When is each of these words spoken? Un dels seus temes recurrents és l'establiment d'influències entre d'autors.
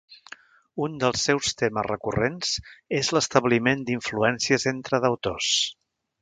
Un 0.85 0.93
dels 1.01 1.25
seus 1.27 1.51
temes 1.59 1.85
recurrents 1.87 2.53
és 3.01 3.11
l'establiment 3.17 3.85
d'influències 3.91 4.67
entre 4.73 5.03
d'autors. 5.05 5.53